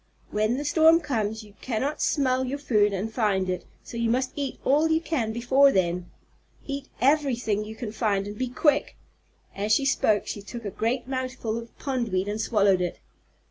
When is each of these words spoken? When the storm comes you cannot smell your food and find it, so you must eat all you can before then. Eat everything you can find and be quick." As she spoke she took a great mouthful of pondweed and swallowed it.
When 0.31 0.57
the 0.57 0.65
storm 0.65 0.99
comes 0.99 1.43
you 1.43 1.53
cannot 1.61 2.01
smell 2.01 2.43
your 2.43 2.57
food 2.57 2.91
and 2.91 3.13
find 3.13 3.47
it, 3.47 3.65
so 3.83 3.97
you 3.97 4.09
must 4.09 4.31
eat 4.35 4.57
all 4.65 4.89
you 4.89 4.99
can 4.99 5.31
before 5.31 5.71
then. 5.71 6.09
Eat 6.65 6.89
everything 6.99 7.63
you 7.63 7.75
can 7.75 7.91
find 7.91 8.25
and 8.25 8.35
be 8.35 8.49
quick." 8.49 8.95
As 9.55 9.71
she 9.71 9.85
spoke 9.85 10.25
she 10.25 10.41
took 10.41 10.65
a 10.65 10.71
great 10.71 11.07
mouthful 11.07 11.55
of 11.55 11.77
pondweed 11.77 12.27
and 12.27 12.41
swallowed 12.41 12.81
it. 12.81 12.97